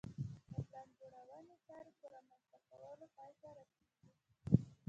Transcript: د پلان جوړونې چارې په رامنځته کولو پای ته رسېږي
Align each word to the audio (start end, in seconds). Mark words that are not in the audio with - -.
د 0.51 0.53
پلان 0.67 0.87
جوړونې 0.99 1.55
چارې 1.67 1.91
په 1.99 2.05
رامنځته 2.13 2.57
کولو 2.67 3.05
پای 3.15 3.31
ته 3.41 3.49
رسېږي 3.57 4.07